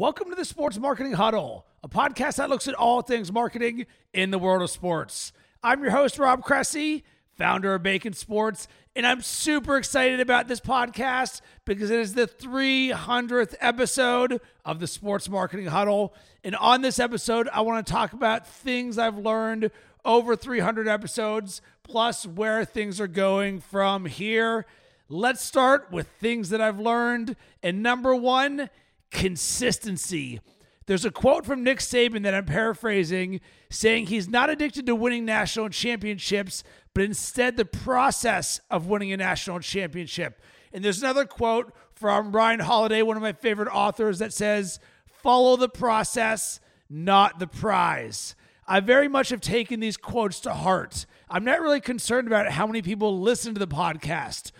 [0.00, 4.30] Welcome to the Sports Marketing Huddle, a podcast that looks at all things marketing in
[4.30, 5.30] the world of sports.
[5.62, 7.04] I'm your host, Rob Cressy,
[7.36, 8.66] founder of Bacon Sports,
[8.96, 14.86] and I'm super excited about this podcast because it is the 300th episode of the
[14.86, 16.14] Sports Marketing Huddle.
[16.42, 19.70] And on this episode, I want to talk about things I've learned
[20.02, 24.64] over 300 episodes, plus where things are going from here.
[25.10, 27.36] Let's start with things that I've learned.
[27.62, 28.70] And number one,
[29.10, 30.40] consistency.
[30.86, 35.24] There's a quote from Nick Saban that I'm paraphrasing saying he's not addicted to winning
[35.24, 36.64] national championships,
[36.94, 40.42] but instead the process of winning a national championship.
[40.72, 44.80] And there's another quote from Ryan Holiday, one of my favorite authors, that says,
[45.22, 48.34] Follow the process, not the prize.
[48.66, 51.04] I very much have taken these quotes to heart.
[51.28, 54.52] I'm not really concerned about how many people listen to the podcast.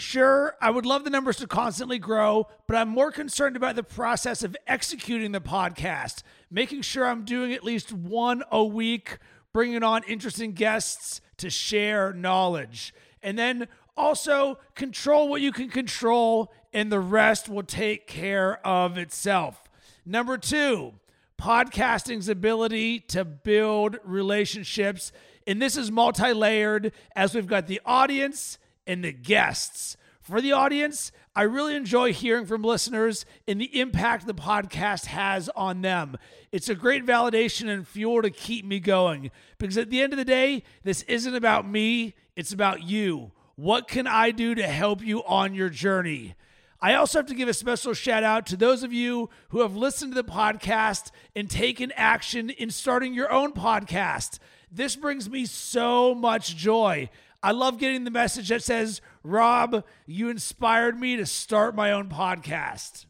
[0.00, 3.82] Sure, I would love the numbers to constantly grow, but I'm more concerned about the
[3.82, 9.18] process of executing the podcast, making sure I'm doing at least one a week,
[9.52, 12.94] bringing on interesting guests to share knowledge.
[13.22, 18.96] And then also control what you can control, and the rest will take care of
[18.96, 19.68] itself.
[20.06, 20.94] Number two,
[21.38, 25.12] podcasting's ability to build relationships.
[25.46, 28.56] And this is multi layered as we've got the audience
[28.90, 29.96] and the guests.
[30.20, 35.48] For the audience, I really enjoy hearing from listeners and the impact the podcast has
[35.50, 36.16] on them.
[36.50, 40.16] It's a great validation and fuel to keep me going because at the end of
[40.18, 43.30] the day, this isn't about me, it's about you.
[43.54, 46.34] What can I do to help you on your journey?
[46.80, 49.76] I also have to give a special shout out to those of you who have
[49.76, 54.40] listened to the podcast and taken action in starting your own podcast.
[54.72, 57.10] This brings me so much joy.
[57.42, 62.08] I love getting the message that says, Rob, you inspired me to start my own
[62.08, 63.06] podcast.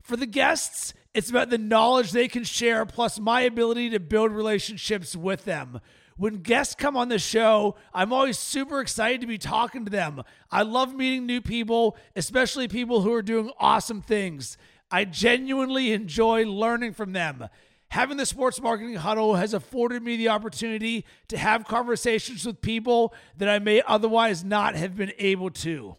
[0.00, 4.30] For the guests, it's about the knowledge they can share, plus my ability to build
[4.30, 5.80] relationships with them.
[6.16, 10.22] When guests come on the show, I'm always super excited to be talking to them.
[10.50, 14.56] I love meeting new people, especially people who are doing awesome things.
[14.90, 17.48] I genuinely enjoy learning from them.
[17.90, 23.12] Having the sports marketing huddle has afforded me the opportunity to have conversations with people
[23.36, 25.96] that I may otherwise not have been able to.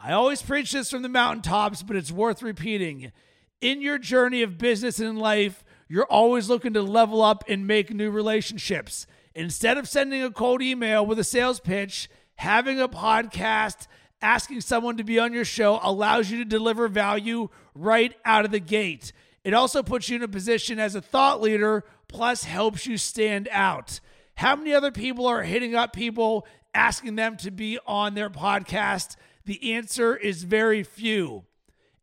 [0.00, 3.12] I always preach this from the mountaintops, but it's worth repeating.
[3.60, 7.94] In your journey of business and life, you're always looking to level up and make
[7.94, 9.06] new relationships.
[9.32, 13.86] Instead of sending a cold email with a sales pitch, having a podcast,
[14.20, 18.50] asking someone to be on your show allows you to deliver value right out of
[18.50, 19.12] the gate.
[19.44, 23.48] It also puts you in a position as a thought leader, plus helps you stand
[23.50, 24.00] out.
[24.36, 29.16] How many other people are hitting up people asking them to be on their podcast?
[29.44, 31.44] The answer is very few.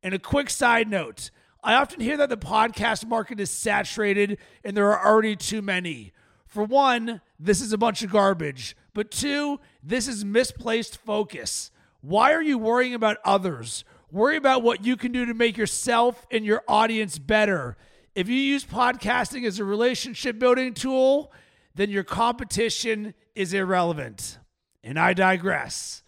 [0.04, 4.76] And a quick side note I often hear that the podcast market is saturated and
[4.76, 6.14] there are already too many.
[6.46, 8.78] For one, this is a bunch of garbage.
[8.94, 11.72] But two, this is misplaced focus.
[12.02, 13.84] Why are you worrying about others?
[14.12, 17.78] Worry about what you can do to make yourself and your audience better.
[18.16, 21.32] If you use podcasting as a relationship building tool,
[21.76, 24.40] then your competition is irrelevant.
[24.84, 26.04] And I digress.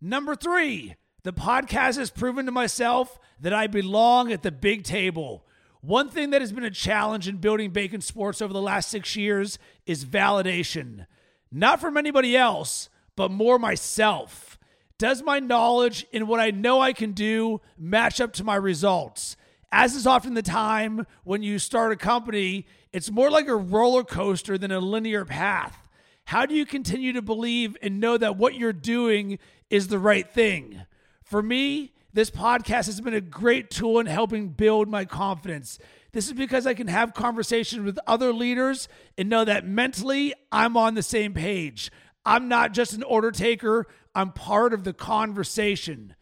[0.00, 5.44] Number three, the podcast has proven to myself that I belong at the big table.
[5.80, 9.16] One thing that has been a challenge in building Bacon Sports over the last six
[9.16, 11.06] years is validation.
[11.50, 14.47] Not from anybody else, but more myself.
[14.98, 19.36] Does my knowledge and what I know I can do match up to my results?
[19.70, 24.02] As is often the time when you start a company, it's more like a roller
[24.02, 25.88] coaster than a linear path.
[26.24, 29.38] How do you continue to believe and know that what you're doing
[29.70, 30.82] is the right thing?
[31.22, 35.78] For me, this podcast has been a great tool in helping build my confidence.
[36.12, 40.76] This is because I can have conversations with other leaders and know that mentally I'm
[40.76, 41.92] on the same page.
[42.28, 46.14] I'm not just an order taker, I'm part of the conversation.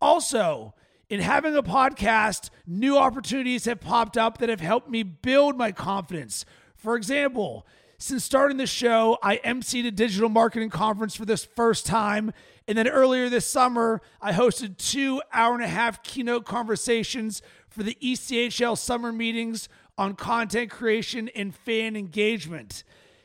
[0.00, 0.74] Also,
[1.08, 5.70] in having a podcast, new opportunities have popped up that have helped me build my
[5.70, 6.44] confidence.
[6.74, 7.64] For example,
[7.96, 12.32] since starting the show, I emceed a digital marketing conference for this first time.
[12.66, 17.84] And then earlier this summer, I hosted two hour and a half keynote conversations for
[17.84, 22.82] the ECHL summer meetings on content creation and fan engagement.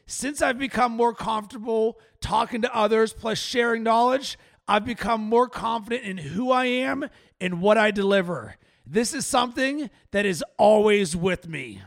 [0.09, 6.05] Since I've become more comfortable talking to others plus sharing knowledge, I've become more confident
[6.05, 7.09] in who I am
[7.41, 8.55] and what I deliver.
[8.85, 11.81] This is something that is always with me.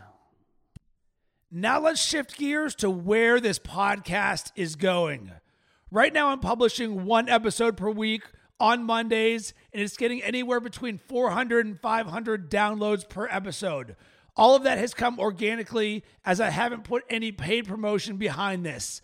[1.51, 5.33] Now let's shift gears to where this podcast is going.
[5.91, 8.23] Right now, I'm publishing one episode per week
[8.61, 13.97] on Mondays, and it's getting anywhere between 400 and 500 downloads per episode.
[14.37, 19.03] All of that has come organically as I haven't put any paid promotion behind this.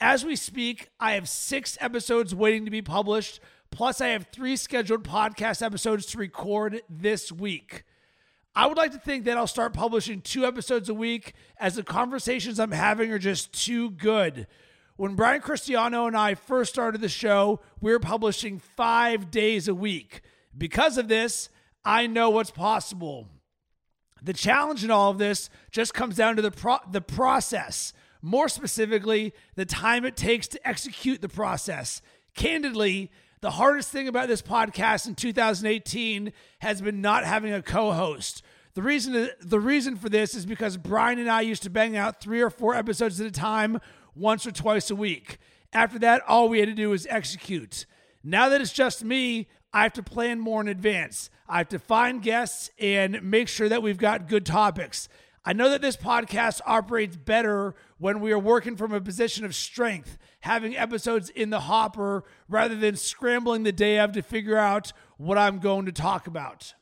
[0.00, 3.40] As we speak, I have six episodes waiting to be published,
[3.70, 7.84] plus, I have three scheduled podcast episodes to record this week.
[8.54, 11.82] I would like to think that I'll start publishing two episodes a week as the
[11.82, 14.46] conversations I'm having are just too good.
[14.96, 19.74] When Brian Cristiano and I first started the show, we were publishing five days a
[19.74, 20.22] week.
[20.56, 21.50] Because of this,
[21.84, 23.28] I know what's possible.
[24.22, 27.92] The challenge in all of this just comes down to the pro- the process.
[28.20, 32.02] More specifically, the time it takes to execute the process.
[32.34, 33.10] Candidly,
[33.40, 38.42] the hardest thing about this podcast in 2018 has been not having a co-host.
[38.74, 42.20] The reason the reason for this is because Brian and I used to bang out
[42.20, 43.80] 3 or 4 episodes at a time
[44.14, 45.38] once or twice a week.
[45.72, 47.86] After that, all we had to do was execute.
[48.24, 49.48] Now that it's just me,
[49.78, 51.30] I have to plan more in advance.
[51.48, 55.08] I have to find guests and make sure that we've got good topics.
[55.44, 59.54] I know that this podcast operates better when we are working from a position of
[59.54, 64.92] strength, having episodes in the hopper rather than scrambling the day of to figure out
[65.16, 66.74] what I'm going to talk about.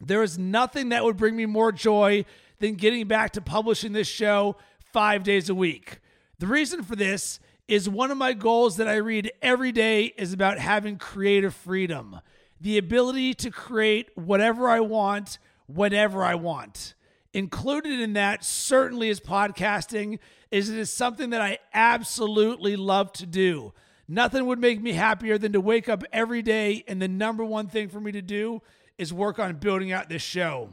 [0.00, 2.24] There is nothing that would bring me more joy
[2.58, 4.56] than getting back to publishing this show
[4.92, 6.00] five days a week.
[6.40, 7.38] The reason for this
[7.70, 12.18] is one of my goals that I read every day is about having creative freedom,
[12.60, 15.38] the ability to create whatever I want,
[15.68, 16.94] whenever I want.
[17.32, 20.18] Included in that certainly is podcasting,
[20.50, 23.72] is it is something that I absolutely love to do.
[24.08, 27.68] Nothing would make me happier than to wake up every day and the number one
[27.68, 28.62] thing for me to do
[28.98, 30.70] is work on building out this show.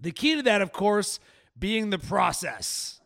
[0.00, 1.18] The key to that, of course,
[1.58, 3.00] being the process.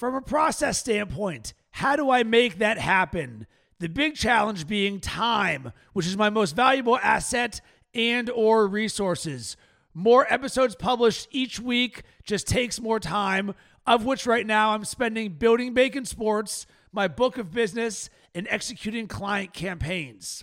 [0.00, 3.46] From a process standpoint, how do I make that happen?
[3.80, 7.60] The big challenge being time, which is my most valuable asset
[7.92, 9.58] and or resources.
[9.92, 13.54] More episodes published each week just takes more time,
[13.86, 19.06] of which right now I'm spending building Bacon Sports, my book of business, and executing
[19.06, 20.42] client campaigns.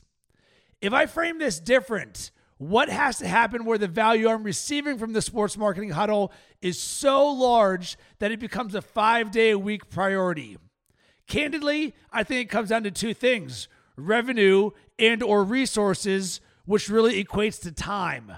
[0.81, 5.13] If I frame this different, what has to happen where the value I'm receiving from
[5.13, 6.31] the sports marketing huddle
[6.61, 10.57] is so large that it becomes a five day a week priority?
[11.27, 17.23] Candidly, I think it comes down to two things revenue and or resources which really
[17.23, 18.33] equates to time.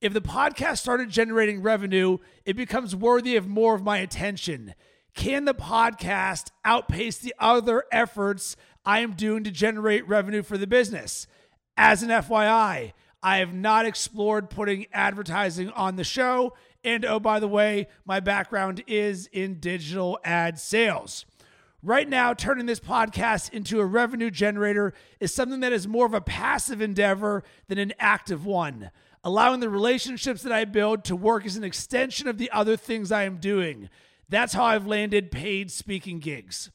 [0.00, 4.74] If the podcast started generating revenue it becomes worthy of more of my attention.
[5.14, 8.54] Can the podcast outpace the other efforts
[8.84, 11.26] i am doing to generate revenue for the business?
[11.78, 16.54] As an fyi I have not explored putting advertising on the show.
[16.84, 21.26] And oh, by the way, my background is in digital ad sales.
[21.82, 26.14] Right now, turning this podcast into a revenue generator is something that is more of
[26.14, 28.90] a passive endeavor than an active one,
[29.22, 33.12] allowing the relationships that I build to work as an extension of the other things
[33.12, 33.88] I am doing.
[34.28, 36.70] That's how I've landed paid speaking gigs.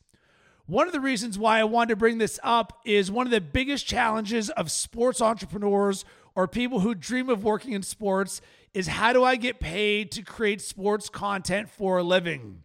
[0.67, 3.41] One of the reasons why I wanted to bring this up is one of the
[3.41, 6.05] biggest challenges of sports entrepreneurs
[6.35, 8.41] or people who dream of working in sports
[8.73, 12.63] is how do I get paid to create sports content for a living?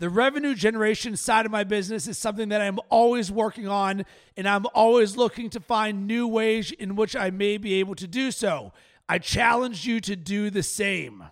[0.00, 4.04] The revenue generation side of my business is something that I'm always working on,
[4.36, 8.06] and I'm always looking to find new ways in which I may be able to
[8.06, 8.72] do so.
[9.08, 11.24] I challenge you to do the same.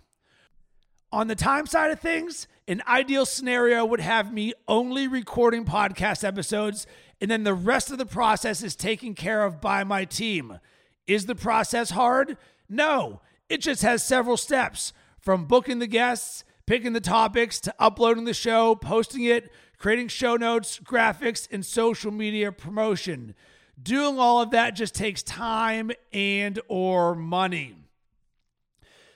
[1.13, 6.25] On the time side of things, an ideal scenario would have me only recording podcast
[6.25, 6.85] episodes,
[7.21, 10.59] and then the rest of the process is taken care of by my team.
[11.07, 12.37] Is the process hard?
[12.69, 18.25] No, it just has several steps from booking the guests, picking the topics, to uploading
[18.25, 23.33] the show, posting it, creating show notes, graphics, and social media promotion.
[23.81, 27.75] Doing all of that just takes time and or money.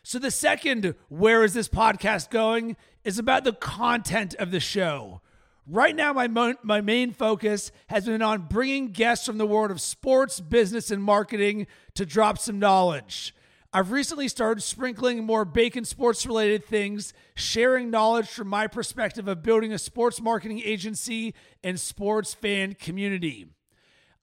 [0.04, 5.22] So the second where is this podcast going is about the content of the show.
[5.68, 9.72] Right now, my, mo- my main focus has been on bringing guests from the world
[9.72, 13.36] of sports, business, and marketing to drop some knowledge.
[13.74, 19.44] I've recently started sprinkling more bacon sports related things, sharing knowledge from my perspective of
[19.44, 23.48] building a sports marketing agency and sports fan community.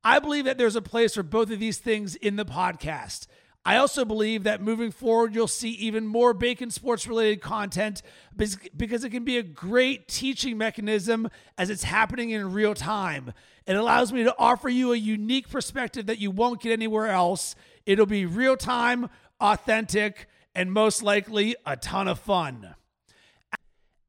[0.04, 3.26] I believe that there's a place for both of these things in the podcast.
[3.64, 8.00] I also believe that moving forward, you'll see even more bacon sports related content
[8.34, 13.34] because it can be a great teaching mechanism as it's happening in real time.
[13.66, 17.54] It allows me to offer you a unique perspective that you won't get anywhere else.
[17.84, 22.74] It'll be real time, authentic, and most likely a ton of fun.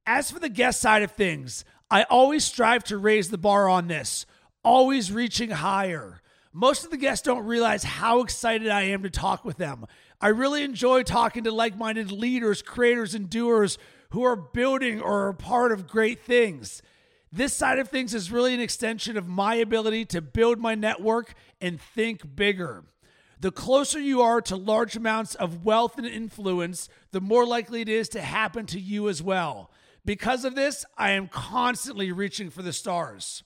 [0.06, 3.88] As for the guest side of things, I always strive to raise the bar on
[3.88, 4.26] this,
[4.64, 6.22] always reaching higher.
[6.60, 9.86] Most of the guests don't realize how excited I am to talk with them.
[10.20, 13.78] I really enjoy talking to like minded leaders, creators, and doers
[14.10, 16.82] who are building or are part of great things.
[17.32, 21.34] This side of things is really an extension of my ability to build my network
[21.62, 22.84] and think bigger.
[23.40, 27.88] The closer you are to large amounts of wealth and influence, the more likely it
[27.88, 29.72] is to happen to you as well.
[30.04, 33.44] Because of this, I am constantly reaching for the stars.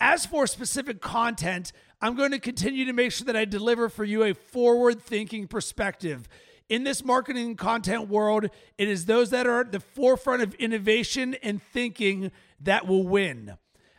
[0.00, 1.72] As for specific content,
[2.04, 5.46] I'm going to continue to make sure that I deliver for you a forward thinking
[5.48, 6.28] perspective.
[6.68, 11.34] In this marketing content world, it is those that are at the forefront of innovation
[11.42, 12.30] and thinking
[12.60, 13.56] that will win.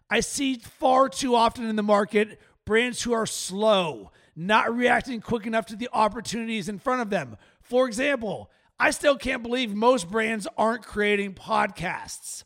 [0.07, 5.47] I see far too often in the market brands who are slow, not reacting quick
[5.47, 7.37] enough to the opportunities in front of them.
[7.63, 12.43] For example, I still can't believe most brands aren't creating podcasts.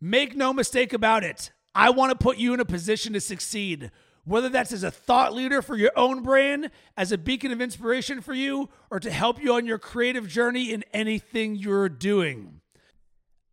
[0.00, 1.50] Make no mistake about it.
[1.74, 3.90] I want to put you in a position to succeed,
[4.24, 8.20] whether that's as a thought leader for your own brand, as a beacon of inspiration
[8.20, 12.60] for you, or to help you on your creative journey in anything you're doing.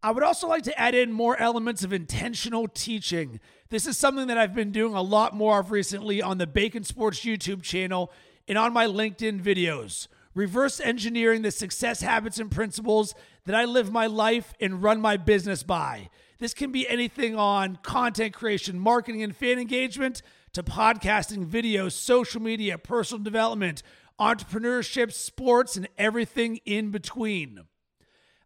[0.01, 3.39] I would also like to add in more elements of intentional teaching.
[3.69, 6.83] This is something that I've been doing a lot more of recently on the Bacon
[6.83, 8.11] Sports YouTube channel
[8.47, 10.07] and on my LinkedIn videos.
[10.35, 13.13] Reverse engineering the success habits and principles
[13.45, 16.09] that I live my life and run my business by.
[16.37, 20.21] This can be anything on content creation, marketing, and fan engagement
[20.53, 23.83] to podcasting, videos, social media, personal development,
[24.19, 27.61] entrepreneurship, sports, and everything in between.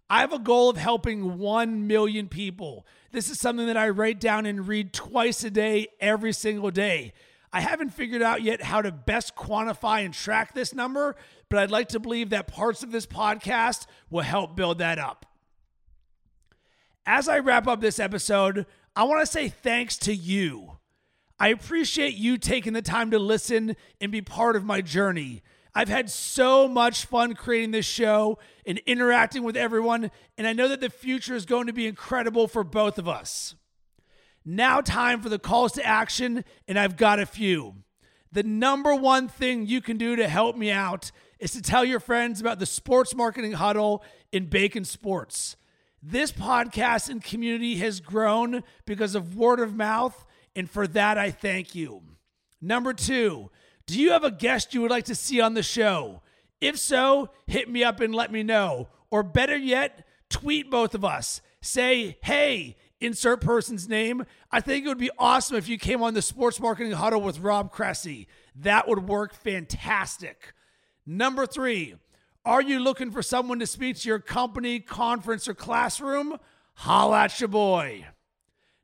[0.10, 2.86] I have a goal of helping 1 million people.
[3.12, 7.13] This is something that I write down and read twice a day, every single day.
[7.51, 11.15] I haven't figured out yet how to best quantify and track this number,
[11.50, 15.25] but I'd like to believe that parts of this podcast will help build that up.
[17.05, 20.77] As I wrap up this episode, I want to say thanks to you.
[21.44, 25.44] I appreciate you taking the time to listen and be part of my journey.
[25.76, 30.70] I've had so much fun creating this show and interacting with everyone, and I know
[30.70, 33.56] that the future is going to be incredible for both of us.
[34.46, 37.76] Now, time for the calls to action, and I've got a few.
[38.32, 42.00] The number one thing you can do to help me out is to tell your
[42.00, 45.58] friends about the sports marketing huddle in Bacon Sports.
[46.02, 50.24] This podcast and community has grown because of word of mouth,
[50.55, 52.01] and for that, I thank you.
[52.62, 53.50] Number two,
[53.86, 56.22] do you have a guest you would like to see on the show?
[56.62, 58.88] If so, hit me up and let me know.
[59.12, 61.41] Or better yet, tweet both of us.
[61.62, 64.25] Say, hey, insert person's name.
[64.51, 67.39] I think it would be awesome if you came on the Sports Marketing Huddle with
[67.39, 68.27] Rob Cressy.
[68.55, 70.53] That would work fantastic.
[71.05, 71.95] Number three,
[72.45, 76.38] are you looking for someone to speak to your company, conference, or classroom?
[76.75, 78.05] Holla at your boy.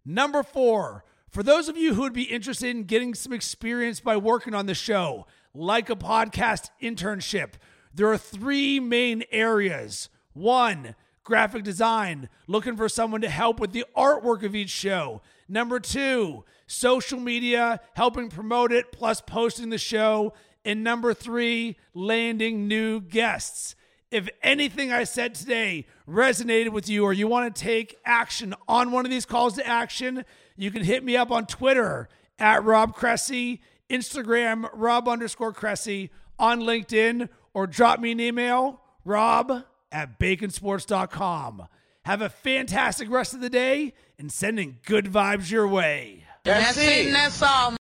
[0.05, 4.17] Number four, for those of you who would be interested in getting some experience by
[4.17, 7.53] working on the show, like a podcast internship,
[7.93, 10.09] there are three main areas.
[10.33, 15.21] One, graphic design, looking for someone to help with the artwork of each show.
[15.47, 20.33] Number two, social media, helping promote it, plus posting the show.
[20.65, 23.75] And number three, landing new guests.
[24.11, 28.91] If anything I said today resonated with you or you want to take action on
[28.91, 30.25] one of these calls to action,
[30.59, 36.61] you can hit me up on Twitter at Rob Cressy, Instagram, Rob underscore Cressy, on
[36.61, 41.67] LinkedIn, or drop me an email, rob at baconsports.com.
[42.03, 46.23] Have a fantastic rest of the day and sending good vibes your way.
[46.43, 47.11] That's, that's it.
[47.11, 47.77] That's all.